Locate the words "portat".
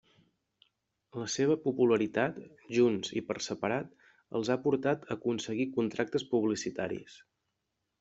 4.67-5.09